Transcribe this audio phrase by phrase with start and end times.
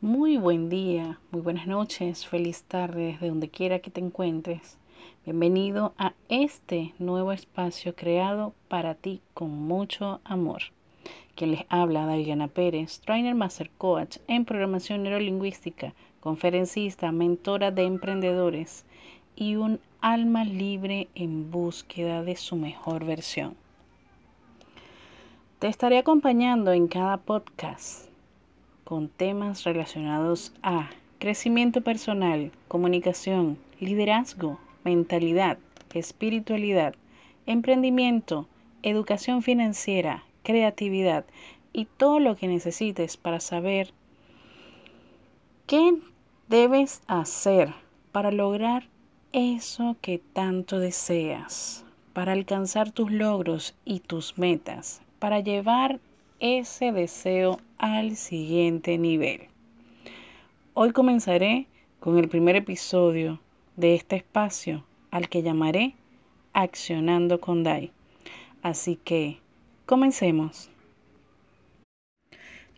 [0.00, 4.78] Muy buen día, muy buenas noches, feliz tarde desde donde quiera que te encuentres.
[5.24, 10.62] Bienvenido a este nuevo espacio creado para ti con mucho amor.
[11.34, 18.84] Quien les habla, Daliana Pérez, Trainer Master Coach en programación neurolingüística, conferencista, mentora de emprendedores
[19.34, 23.56] y un alma libre en búsqueda de su mejor versión.
[25.58, 28.07] Te estaré acompañando en cada podcast
[28.88, 30.88] con temas relacionados a
[31.18, 35.58] crecimiento personal, comunicación, liderazgo, mentalidad,
[35.92, 36.94] espiritualidad,
[37.44, 38.48] emprendimiento,
[38.82, 41.26] educación financiera, creatividad
[41.74, 43.92] y todo lo que necesites para saber
[45.66, 45.98] qué
[46.48, 47.74] debes hacer
[48.10, 48.84] para lograr
[49.34, 51.84] eso que tanto deseas,
[52.14, 56.00] para alcanzar tus logros y tus metas, para llevar
[56.40, 59.48] ese deseo al siguiente nivel.
[60.74, 61.66] Hoy comenzaré
[61.98, 63.40] con el primer episodio
[63.76, 65.94] de este espacio al que llamaré
[66.52, 67.90] Accionando con DAI.
[68.62, 69.38] Así que,
[69.84, 70.70] comencemos.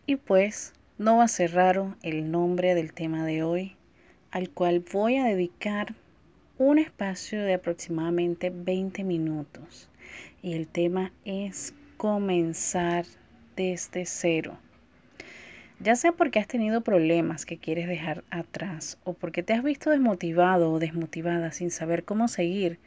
[0.07, 3.75] Y pues, no va a ser raro el nombre del tema de hoy,
[4.31, 5.93] al cual voy a dedicar
[6.57, 9.89] un espacio de aproximadamente 20 minutos.
[10.41, 13.05] Y el tema es comenzar
[13.55, 14.57] desde cero.
[15.79, 19.89] Ya sea porque has tenido problemas que quieres dejar atrás o porque te has visto
[19.89, 22.77] desmotivado o desmotivada sin saber cómo seguir,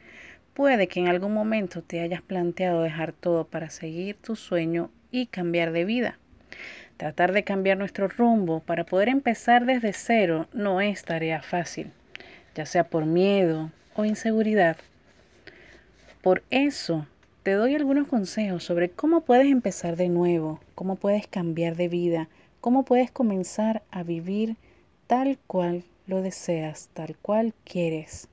[0.53, 5.25] puede que en algún momento te hayas planteado dejar todo para seguir tu sueño y
[5.27, 6.19] cambiar de vida.
[6.95, 11.91] Tratar de cambiar nuestro rumbo para poder empezar desde cero no es tarea fácil,
[12.55, 14.77] ya sea por miedo o inseguridad.
[16.21, 17.05] Por eso
[17.45, 22.27] te doy algunos consejos sobre cómo puedes empezar de nuevo, cómo puedes cambiar de vida,
[22.59, 24.55] cómo puedes comenzar a vivir
[25.05, 28.29] tal cual lo deseas, tal cual quieres.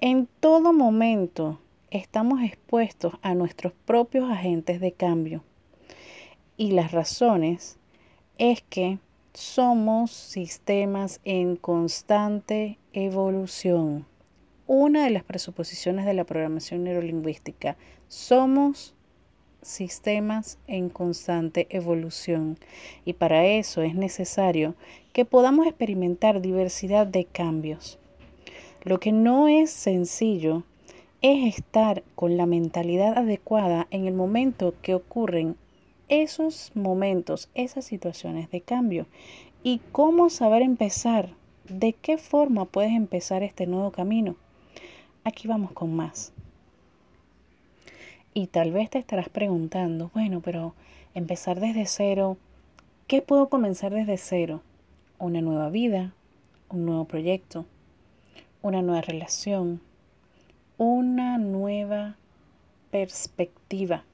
[0.00, 1.58] En todo momento
[1.90, 5.42] estamos expuestos a nuestros propios agentes de cambio.
[6.56, 7.76] Y las razones
[8.38, 9.00] es que
[9.34, 14.06] somos sistemas en constante evolución
[14.66, 17.76] una de las presuposiciones de la programación neurolingüística.
[18.08, 18.94] Somos
[19.62, 22.58] sistemas en constante evolución
[23.04, 24.74] y para eso es necesario
[25.12, 27.98] que podamos experimentar diversidad de cambios.
[28.82, 30.62] Lo que no es sencillo
[31.22, 35.56] es estar con la mentalidad adecuada en el momento que ocurren
[36.08, 39.06] esos momentos, esas situaciones de cambio
[39.64, 41.30] y cómo saber empezar,
[41.68, 44.36] de qué forma puedes empezar este nuevo camino.
[45.26, 46.32] Aquí vamos con más.
[48.32, 50.72] Y tal vez te estarás preguntando, bueno, pero
[51.14, 52.36] empezar desde cero,
[53.08, 54.62] ¿qué puedo comenzar desde cero?
[55.18, 56.12] Una nueva vida,
[56.68, 57.66] un nuevo proyecto,
[58.62, 59.80] una nueva relación,
[60.78, 62.14] una nueva
[62.92, 64.04] perspectiva,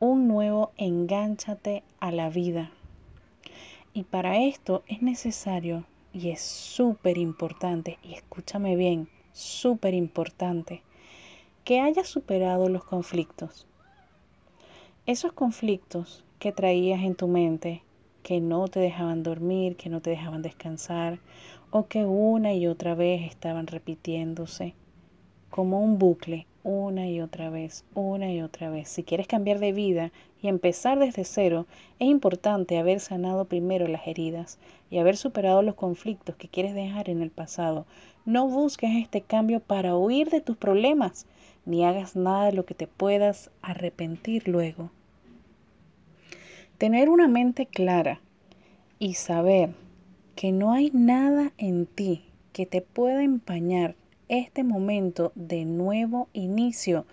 [0.00, 2.72] un nuevo engánchate a la vida.
[3.94, 10.82] Y para esto es necesario y es súper importante, y escúchame bien, súper importante,
[11.64, 13.66] que hayas superado los conflictos.
[15.06, 17.82] Esos conflictos que traías en tu mente,
[18.22, 21.18] que no te dejaban dormir, que no te dejaban descansar,
[21.70, 24.74] o que una y otra vez estaban repitiéndose
[25.50, 28.88] como un bucle, una y otra vez, una y otra vez.
[28.88, 30.10] Si quieres cambiar de vida
[30.42, 31.66] y empezar desde cero,
[31.98, 34.58] es importante haber sanado primero las heridas
[34.90, 37.86] y haber superado los conflictos que quieres dejar en el pasado.
[38.24, 41.26] No busques este cambio para huir de tus problemas,
[41.66, 44.90] ni hagas nada de lo que te puedas arrepentir luego.
[46.78, 48.20] Tener una mente clara
[48.98, 49.70] y saber
[50.34, 53.96] que no hay nada en ti que te pueda empañar
[54.38, 57.06] este momento de nuevo inicio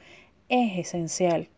[0.49, 1.49] es esencial.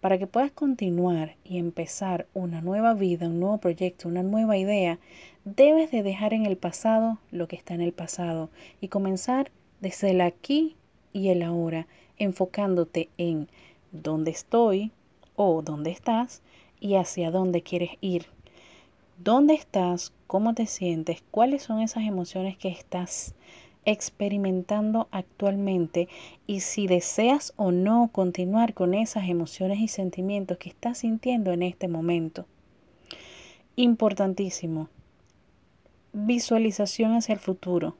[0.00, 4.98] Para que puedas continuar y empezar una nueva vida, un nuevo proyecto, una nueva idea,
[5.44, 8.50] debes de dejar en el pasado lo que está en el pasado
[8.80, 9.50] y comenzar
[9.80, 10.76] desde el aquí
[11.12, 11.86] y el ahora,
[12.16, 13.48] enfocándote en
[13.92, 14.92] dónde estoy
[15.34, 16.42] o dónde estás
[16.80, 18.26] y hacia dónde quieres ir.
[19.18, 20.12] ¿Dónde estás?
[20.28, 21.24] ¿Cómo te sientes?
[21.30, 23.34] ¿Cuáles son esas emociones que estás
[23.88, 26.08] experimentando actualmente
[26.46, 31.62] y si deseas o no continuar con esas emociones y sentimientos que estás sintiendo en
[31.62, 32.44] este momento.
[33.76, 34.90] Importantísimo.
[36.12, 37.96] Visualización hacia el futuro.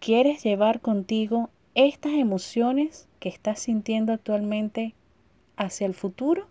[0.00, 4.94] ¿Quieres llevar contigo estas emociones que estás sintiendo actualmente
[5.56, 6.48] hacia el futuro?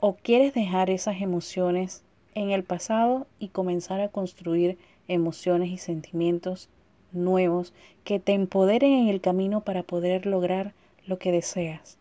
[0.00, 2.02] ¿O quieres dejar esas emociones
[2.34, 4.76] en el pasado y comenzar a construir
[5.06, 6.68] emociones y sentimientos
[7.12, 7.72] nuevos
[8.04, 10.72] que te empoderen en el camino para poder lograr
[11.06, 11.98] lo que deseas.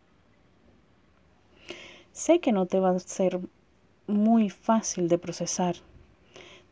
[2.12, 3.40] Sé que no te va a ser
[4.08, 5.76] muy fácil de procesar.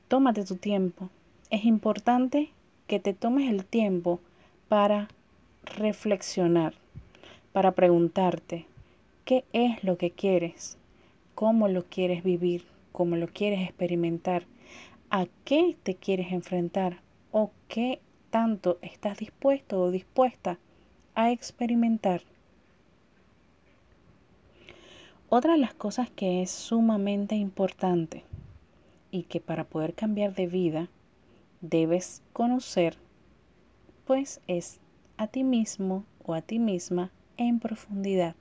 [0.08, 1.10] Tómate tu tiempo.
[1.50, 2.50] Es importante
[2.88, 4.20] que te tomes el tiempo
[4.68, 5.08] para
[5.64, 6.74] reflexionar,
[7.54, 8.66] para preguntarte
[9.26, 10.78] qué es lo que quieres,
[11.34, 14.44] cómo lo quieres vivir, cómo lo quieres experimentar,
[15.10, 17.02] a qué te quieres enfrentar
[17.32, 18.00] o qué
[18.36, 20.60] tanto estás dispuesto o dispuesta
[21.14, 22.22] a experimentar.
[25.30, 28.26] Otra de las cosas que es sumamente importante
[29.10, 30.90] y que para poder cambiar de vida
[31.62, 32.98] debes conocer,
[34.06, 34.82] pues es
[35.16, 38.36] a ti mismo o a ti misma en profundidad.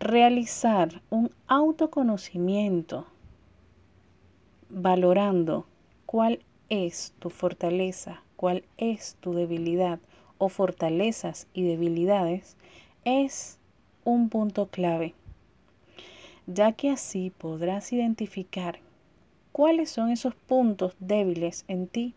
[0.00, 3.06] Realizar un autoconocimiento
[4.70, 5.66] valorando
[6.04, 9.98] cuál es tu fortaleza, cuál es tu debilidad
[10.36, 12.56] o fortalezas y debilidades
[13.04, 13.58] es
[14.04, 15.14] un punto clave,
[16.46, 18.80] ya que así podrás identificar
[19.52, 22.14] cuáles son esos puntos débiles en ti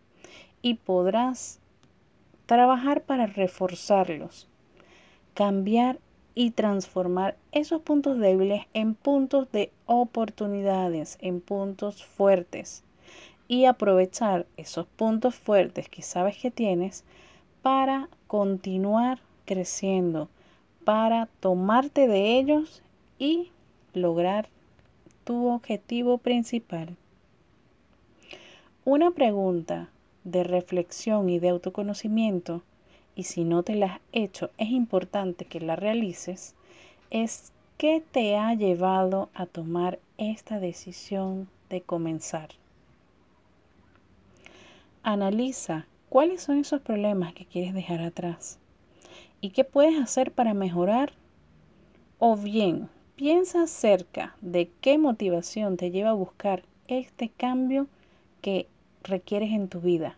[0.60, 1.58] y podrás
[2.46, 4.48] trabajar para reforzarlos,
[5.34, 5.98] cambiar
[6.34, 12.84] y transformar esos puntos débiles en puntos de oportunidades, en puntos fuertes
[13.52, 17.04] y aprovechar esos puntos fuertes que sabes que tienes
[17.60, 20.30] para continuar creciendo,
[20.86, 22.82] para tomarte de ellos
[23.18, 23.50] y
[23.92, 24.48] lograr
[25.24, 26.96] tu objetivo principal.
[28.86, 29.90] Una pregunta
[30.24, 32.62] de reflexión y de autoconocimiento,
[33.14, 36.54] y si no te la has hecho, es importante que la realices,
[37.10, 42.48] es ¿qué te ha llevado a tomar esta decisión de comenzar?
[45.04, 48.60] Analiza cuáles son esos problemas que quieres dejar atrás
[49.40, 51.14] y qué puedes hacer para mejorar.
[52.20, 57.88] O bien, piensa acerca de qué motivación te lleva a buscar este cambio
[58.42, 58.68] que
[59.02, 60.16] requieres en tu vida.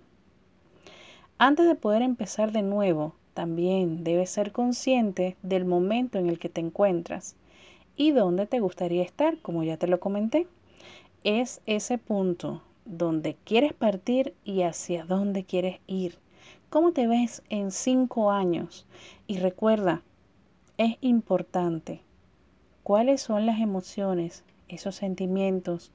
[1.38, 6.50] Antes de poder empezar de nuevo, también debes ser consciente del momento en el que
[6.50, 7.36] te encuentras
[7.96, 10.46] y dónde te gustaría estar, como ya te lo comenté.
[11.24, 16.18] Es ese punto donde quieres partir y hacia dónde quieres ir.
[16.70, 18.86] ¿Cómo te ves en cinco años?
[19.26, 20.02] Y recuerda,
[20.76, 22.00] es importante
[22.82, 25.92] cuáles son las emociones, esos sentimientos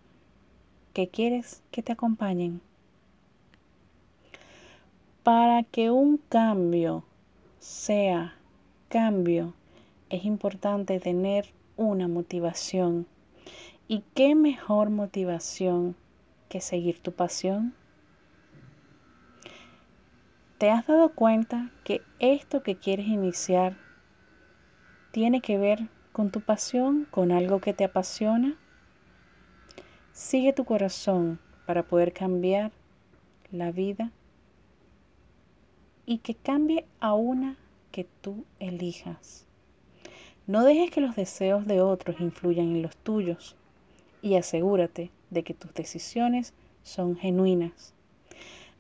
[0.94, 2.62] que quieres que te acompañen
[5.30, 7.04] para que un cambio
[7.60, 8.34] sea
[8.88, 9.54] cambio,
[10.10, 13.06] es importante tener una motivación.
[13.88, 15.96] ¿Y qué mejor motivación
[16.50, 17.74] que seguir tu pasión?
[20.58, 23.78] ¿Te has dado cuenta que esto que quieres iniciar
[25.12, 28.58] tiene que ver con tu pasión, con algo que te apasiona?
[30.12, 32.74] Sigue tu corazón para poder cambiar
[33.52, 34.12] la vida
[36.06, 37.56] y que cambie a una
[37.92, 39.46] que tú elijas.
[40.46, 43.56] No dejes que los deseos de otros influyan en los tuyos
[44.22, 46.54] y asegúrate de que tus decisiones
[46.84, 47.94] son genuinas.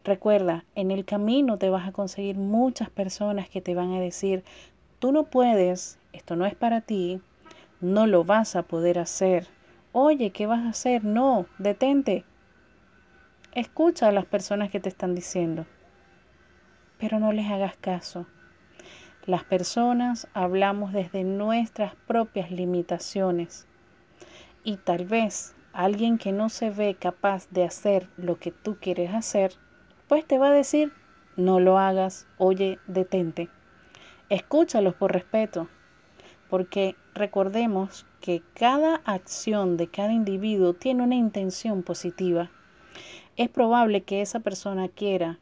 [0.03, 4.43] Recuerda, en el camino te vas a conseguir muchas personas que te van a decir,
[5.00, 7.21] tú no puedes, esto no es para ti,
[7.81, 9.47] no lo vas a poder hacer.
[9.91, 11.03] Oye, ¿qué vas a hacer?
[11.03, 12.23] No, detente.
[13.53, 15.65] Escucha a las personas que te están diciendo
[17.00, 18.27] pero no les hagas caso.
[19.25, 23.67] Las personas hablamos desde nuestras propias limitaciones
[24.63, 29.13] y tal vez alguien que no se ve capaz de hacer lo que tú quieres
[29.13, 29.53] hacer,
[30.09, 30.91] pues te va a decir,
[31.38, 33.48] no lo hagas, oye, detente.
[34.27, 35.69] Escúchalos por respeto,
[36.50, 42.51] porque recordemos que cada acción de cada individuo tiene una intención positiva.
[43.38, 45.39] Es probable que esa persona quiera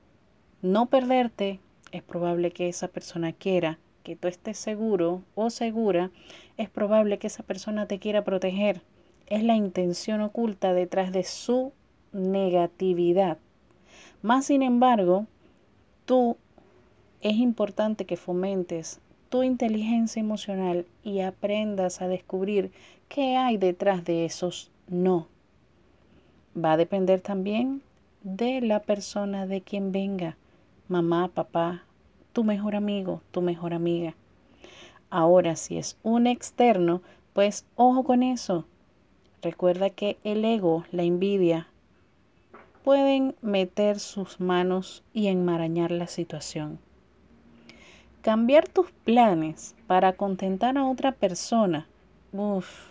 [0.61, 1.59] no perderte,
[1.91, 6.11] es probable que esa persona quiera que tú estés seguro o segura,
[6.57, 8.83] es probable que esa persona te quiera proteger.
[9.27, 11.73] Es la intención oculta detrás de su
[12.13, 13.37] negatividad.
[14.21, 15.27] Más sin embargo,
[16.05, 16.37] tú
[17.21, 22.71] es importante que fomentes tu inteligencia emocional y aprendas a descubrir
[23.09, 25.27] qué hay detrás de esos no.
[26.57, 27.81] Va a depender también
[28.23, 30.37] de la persona de quien venga
[30.87, 31.83] mamá, papá,
[32.33, 34.15] tu mejor amigo, tu mejor amiga.
[35.09, 37.01] Ahora, si es un externo,
[37.33, 38.65] pues ojo con eso.
[39.41, 41.67] Recuerda que el ego, la envidia,
[42.83, 46.79] pueden meter sus manos y enmarañar la situación.
[48.21, 51.87] Cambiar tus planes para contentar a otra persona,
[52.31, 52.87] uff,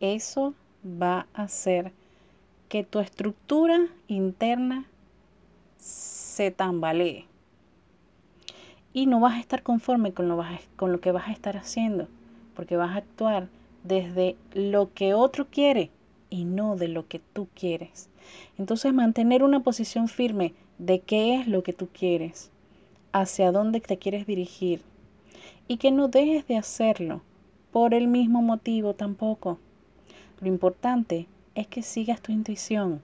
[0.00, 1.92] eso va a hacer
[2.68, 4.86] que tu estructura interna
[5.76, 7.26] se tambalee.
[8.92, 10.42] Y no vas a estar conforme con lo,
[10.76, 12.08] con lo que vas a estar haciendo,
[12.54, 13.48] porque vas a actuar
[13.84, 15.90] desde lo que otro quiere
[16.30, 18.08] y no de lo que tú quieres.
[18.58, 22.50] Entonces mantener una posición firme de qué es lo que tú quieres,
[23.12, 24.82] hacia dónde te quieres dirigir
[25.68, 27.22] y que no dejes de hacerlo
[27.70, 29.58] por el mismo motivo tampoco.
[30.40, 33.02] Lo importante es que sigas tu intuición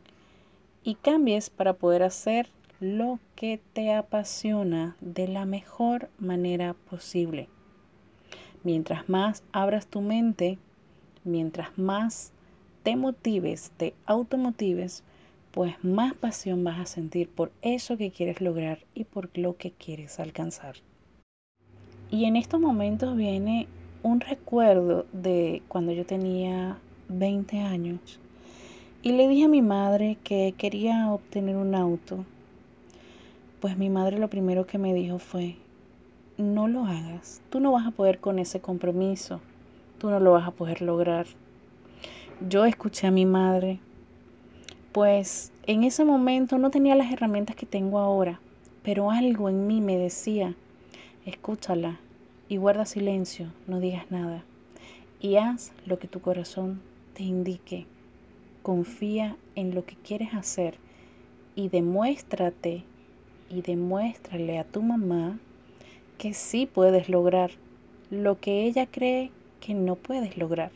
[0.82, 2.48] y cambies para poder hacer
[2.80, 7.48] lo que te apasiona de la mejor manera posible.
[8.64, 10.58] Mientras más abras tu mente,
[11.24, 12.32] mientras más
[12.82, 15.02] te motives, te automotives,
[15.50, 19.72] pues más pasión vas a sentir por eso que quieres lograr y por lo que
[19.72, 20.76] quieres alcanzar.
[22.10, 23.66] Y en estos momentos viene
[24.02, 28.18] un recuerdo de cuando yo tenía 20 años
[29.02, 32.24] y le dije a mi madre que quería obtener un auto.
[33.60, 35.56] Pues mi madre lo primero que me dijo fue,
[36.38, 39.40] no lo hagas, tú no vas a poder con ese compromiso,
[40.00, 41.26] tú no lo vas a poder lograr.
[42.48, 43.78] Yo escuché a mi madre,
[44.90, 48.40] pues en ese momento no tenía las herramientas que tengo ahora,
[48.82, 50.56] pero algo en mí me decía,
[51.24, 52.00] escúchala
[52.48, 54.42] y guarda silencio, no digas nada,
[55.20, 56.80] y haz lo que tu corazón
[57.14, 57.86] te indique
[58.62, 60.74] confía en lo que quieres hacer
[61.54, 62.84] y demuéstrate
[63.48, 65.38] y demuéstrale a tu mamá
[66.18, 67.50] que sí puedes lograr
[68.10, 70.70] lo que ella cree que no puedes lograr.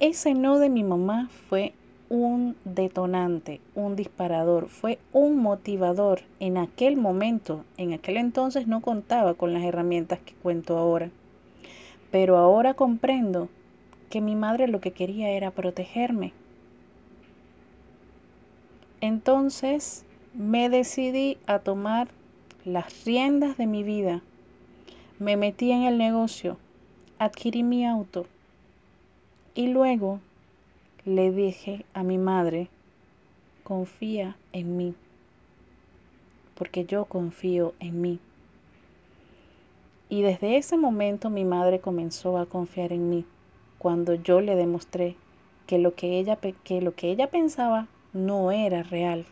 [0.00, 1.72] Ese no de mi mamá fue
[2.08, 7.64] un detonante, un disparador, fue un motivador en aquel momento.
[7.76, 11.10] En aquel entonces no contaba con las herramientas que cuento ahora.
[12.10, 13.48] Pero ahora comprendo
[14.10, 16.32] que mi madre lo que quería era protegerme.
[19.00, 22.08] Entonces me decidí a tomar
[22.64, 24.22] las riendas de mi vida.
[25.18, 26.58] Me metí en el negocio,
[27.24, 28.26] adquirí mi auto
[29.54, 30.20] y luego
[31.06, 32.68] le dije a mi madre,
[33.62, 34.94] confía en mí,
[36.54, 38.18] porque yo confío en mí.
[40.10, 43.24] Y desde ese momento mi madre comenzó a confiar en mí
[43.78, 45.16] cuando yo le demostré
[45.66, 49.24] que lo que ella, que lo que ella pensaba no era real,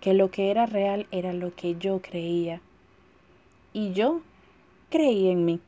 [0.00, 2.60] que lo que era real era lo que yo creía.
[3.72, 4.20] Y yo
[4.90, 5.60] creí en mí.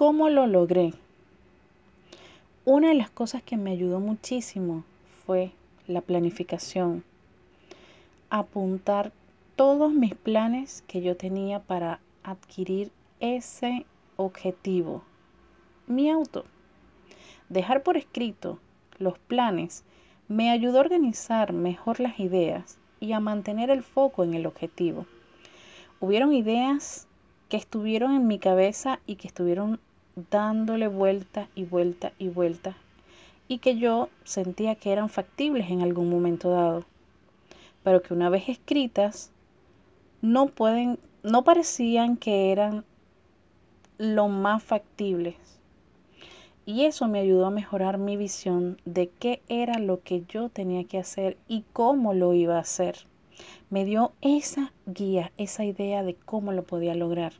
[0.00, 0.94] ¿Cómo lo logré?
[2.64, 4.82] Una de las cosas que me ayudó muchísimo
[5.26, 5.52] fue
[5.86, 7.04] la planificación.
[8.30, 9.12] Apuntar
[9.56, 12.90] todos mis planes que yo tenía para adquirir
[13.20, 13.84] ese
[14.16, 15.02] objetivo,
[15.86, 16.46] mi auto.
[17.50, 18.58] Dejar por escrito
[18.98, 19.84] los planes
[20.28, 25.04] me ayudó a organizar mejor las ideas y a mantener el foco en el objetivo.
[26.00, 27.06] Hubieron ideas
[27.50, 29.78] que estuvieron en mi cabeza y que estuvieron
[30.30, 32.76] dándole vuelta y vuelta y vuelta
[33.48, 36.84] y que yo sentía que eran factibles en algún momento dado,
[37.82, 39.32] pero que una vez escritas
[40.22, 42.84] no pueden no parecían que eran
[43.98, 45.34] lo más factibles.
[46.64, 50.84] Y eso me ayudó a mejorar mi visión de qué era lo que yo tenía
[50.84, 52.96] que hacer y cómo lo iba a hacer.
[53.68, 57.32] Me dio esa guía, esa idea de cómo lo podía lograr.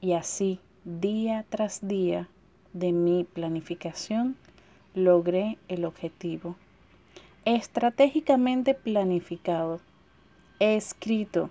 [0.00, 2.28] Y así, día tras día
[2.74, 4.36] de mi planificación,
[4.94, 6.56] logré el objetivo.
[7.46, 9.80] Estratégicamente planificado,
[10.58, 11.50] escrito,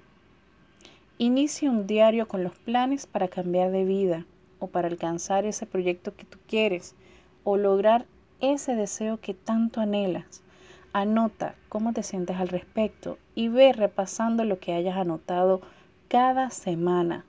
[1.17, 4.25] Inicia un diario con los planes para cambiar de vida
[4.59, 6.95] o para alcanzar ese proyecto que tú quieres
[7.43, 8.05] o lograr
[8.39, 10.41] ese deseo que tanto anhelas.
[10.91, 15.61] Anota cómo te sientes al respecto y ve repasando lo que hayas anotado
[16.07, 17.25] cada semana.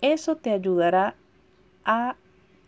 [0.00, 1.14] Eso te ayudará
[1.84, 2.16] a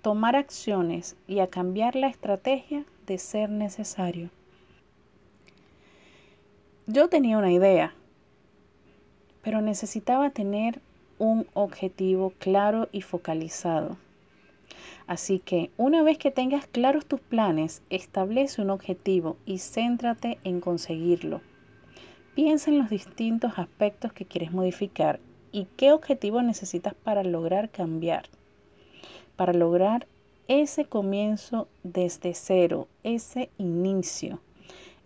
[0.03, 4.31] tomar acciones y a cambiar la estrategia de ser necesario.
[6.87, 7.95] Yo tenía una idea
[9.43, 10.81] pero necesitaba tener
[11.19, 13.97] un objetivo claro y focalizado.
[15.07, 20.61] Así que una vez que tengas claros tus planes, establece un objetivo y céntrate en
[20.61, 21.41] conseguirlo.
[22.35, 25.21] Piensa en los distintos aspectos que quieres modificar
[25.53, 28.27] y qué objetivo necesitas para lograr cambiar,
[29.37, 30.07] para lograr
[30.49, 34.41] ese comienzo desde cero, ese inicio.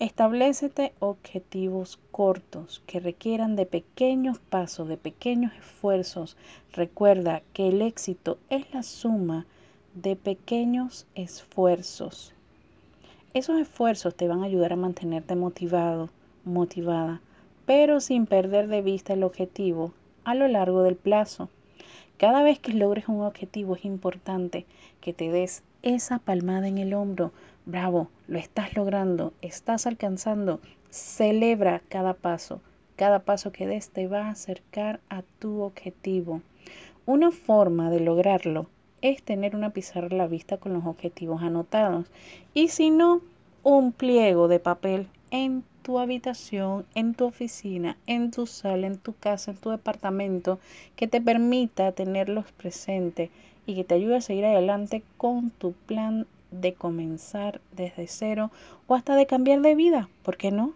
[0.01, 6.37] Establecete objetivos cortos que requieran de pequeños pasos, de pequeños esfuerzos.
[6.73, 9.47] Recuerda que el éxito es la suma
[9.95, 12.33] de pequeños esfuerzos.
[13.35, 16.11] Esos esfuerzos te van a ayudar a mantenerte motivado,
[16.45, 17.21] motivada,
[17.65, 19.93] pero sin perder de vista el objetivo
[20.25, 21.49] a lo largo del plazo.
[22.17, 24.67] Cada vez que logres un objetivo es importante
[25.01, 27.33] que te des esa palmada en el hombro.
[27.67, 30.61] Bravo, lo estás logrando, estás alcanzando.
[30.91, 32.61] Celebra cada paso.
[32.97, 36.41] Cada paso que des te va a acercar a tu objetivo.
[37.07, 38.67] Una forma de lograrlo
[39.03, 42.07] es tener una pizarra a la vista con los objetivos anotados.
[42.55, 43.21] Y si no,
[43.63, 49.15] un pliego de papel en tu habitación, en tu oficina, en tu sala, en tu
[49.15, 50.59] casa, en tu departamento,
[50.97, 53.31] que te permita tenerlos presentes
[53.67, 58.51] y que te ayude a seguir adelante con tu plan de comenzar desde cero
[58.87, 60.73] o hasta de cambiar de vida, ¿por qué no?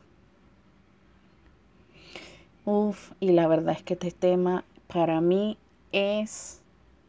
[2.65, 5.57] Uf, y la verdad es que este tema para mí
[5.91, 6.61] es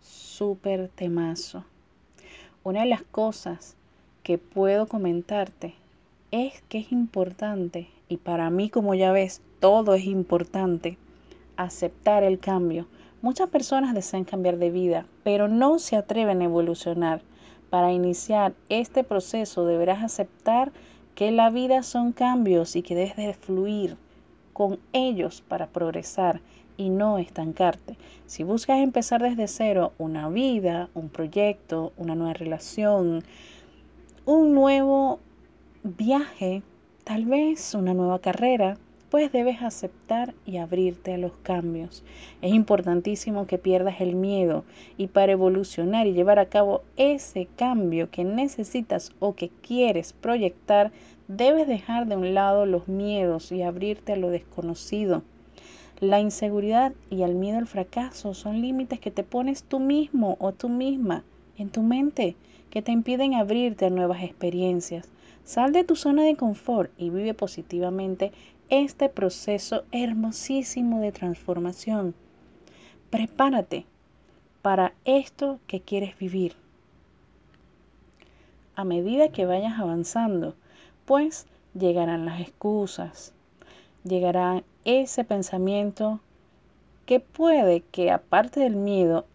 [0.01, 1.65] súper temazo.
[2.63, 3.75] Una de las cosas
[4.24, 5.74] que puedo comentarte
[6.32, 10.98] es que es importante, y para mí como ya ves, todo es importante,
[11.58, 12.88] aceptar el cambio.
[13.22, 17.22] Muchas personas desean cambiar de vida, pero no se atreven a evolucionar.
[17.70, 20.72] Para iniciar este proceso deberás aceptar
[21.16, 23.98] que la vida son cambios y que debes de fluir
[24.54, 26.42] con ellos para progresar
[26.78, 27.98] y no estancarte.
[28.26, 33.24] Si buscas empezar desde cero una vida, un proyecto, una nueva relación,
[34.26, 35.20] un nuevo
[35.84, 36.62] viaje,
[37.06, 38.78] tal vez una nueva carrera,
[39.10, 42.04] pues debes aceptar y abrirte a los cambios.
[42.42, 44.66] Es importantísimo que pierdas el miedo
[44.98, 50.92] y para evolucionar y llevar a cabo ese cambio que necesitas o que quieres proyectar,
[51.28, 55.24] debes dejar de un lado los miedos y abrirte a lo desconocido.
[56.02, 60.52] La inseguridad y el miedo al fracaso son límites que te pones tú mismo o
[60.52, 61.24] tú misma
[61.58, 62.36] en tu mente
[62.70, 65.10] que te impiden abrirte a nuevas experiencias.
[65.50, 68.32] Sal de tu zona de confort y vive positivamente
[68.70, 72.14] este proceso hermosísimo de transformación.
[73.10, 73.88] Prepárate
[74.62, 76.54] para esto que quieres vivir.
[78.76, 80.54] A medida que vayas avanzando,
[81.06, 83.34] pues llegarán las excusas,
[84.04, 86.20] llegará ese pensamiento
[87.08, 89.26] que puede que aparte del miedo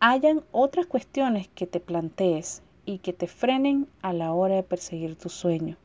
[0.00, 5.14] hayan otras cuestiones que te plantees y que te frenen a la hora de perseguir
[5.14, 5.76] tu sueño.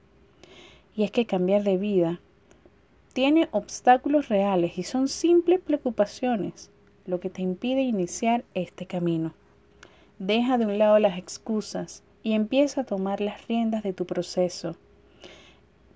[0.95, 2.21] Y es que cambiar de vida
[3.11, 6.71] tiene obstáculos reales y son simples preocupaciones
[7.05, 9.33] lo que te impide iniciar este camino.
[10.17, 14.77] Deja de un lado las excusas y empieza a tomar las riendas de tu proceso.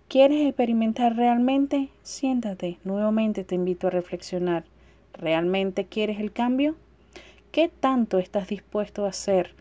[0.09, 1.87] ¿Quieres experimentar realmente?
[2.03, 4.65] Siéntate, nuevamente te invito a reflexionar.
[5.13, 6.75] ¿Realmente quieres el cambio?
[7.53, 9.55] ¿Qué tanto estás dispuesto a hacer?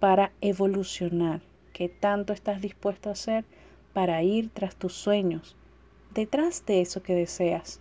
[0.00, 1.42] Para evolucionar?
[1.74, 3.44] ¿Qué tanto estás dispuesto a hacer
[3.92, 5.56] para ir tras tus sueños?
[6.14, 7.80] Detrás de eso que deseas.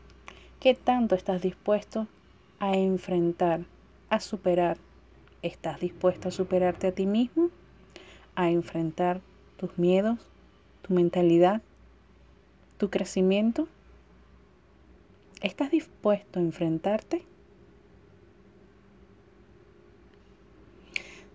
[0.59, 2.07] ¿Qué tanto estás dispuesto
[2.59, 3.61] a enfrentar,
[4.09, 4.77] a superar?
[5.41, 7.49] ¿Estás dispuesto a superarte a ti mismo?
[8.35, 9.21] ¿A enfrentar
[9.57, 10.19] tus miedos,
[10.81, 11.61] tu mentalidad,
[12.77, 13.69] tu crecimiento?
[15.41, 17.28] ¿Estás dispuesto a enfrentarte?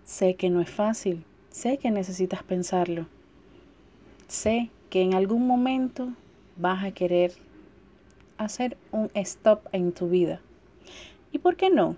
[0.05, 3.07] Sé que no es fácil, sé que necesitas pensarlo.
[4.27, 6.13] Sé que en algún momento
[6.57, 7.33] vas a querer
[8.37, 10.41] hacer un stop en tu vida.
[11.31, 11.95] ¿Y por qué no?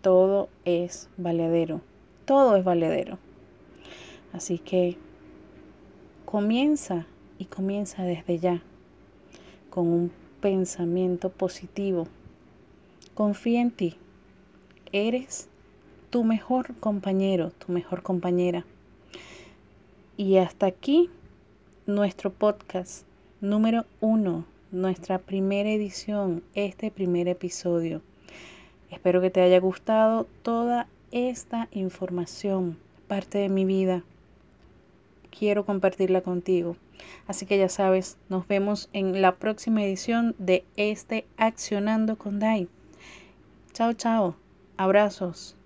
[0.00, 1.82] Todo es valedero,
[2.24, 3.18] todo es valedero.
[4.32, 4.96] Así que
[6.24, 7.04] comienza
[7.38, 8.62] y comienza desde ya
[9.68, 12.08] con un pensamiento positivo.
[13.14, 13.96] Confía en ti.
[14.90, 15.50] Eres
[16.16, 18.64] tu mejor compañero, tu mejor compañera.
[20.16, 21.10] Y hasta aquí
[21.84, 23.04] nuestro podcast
[23.42, 28.00] número uno, nuestra primera edición, este primer episodio.
[28.90, 34.02] Espero que te haya gustado toda esta información, parte de mi vida.
[35.38, 36.78] Quiero compartirla contigo.
[37.26, 42.68] Así que ya sabes, nos vemos en la próxima edición de este Accionando con Dai.
[43.74, 44.34] Chao, chao.
[44.78, 45.56] Abrazos.